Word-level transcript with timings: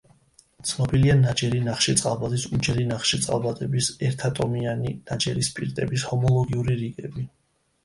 ცნობილია 0.69 1.17
ნაჯერი 1.19 1.59
ნახშირწყალბადების, 1.65 2.45
უჯერი 2.59 2.87
ნახშირწყალბადების, 2.93 3.91
ერთატომიანი 4.09 4.97
ნაჯერი 5.13 5.47
სპირტების 5.53 6.09
ჰომოლოგიური 6.11 6.83
რიგები. 6.85 7.31